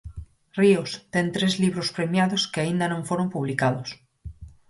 [0.59, 3.89] Ríos ten tres libros premiados que aínda non foron publicados.